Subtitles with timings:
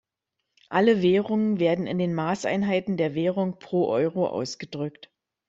[0.69, 5.11] Alle Währungen werden in den Maßeinheiten der Währung pro Euro ausgedrückt.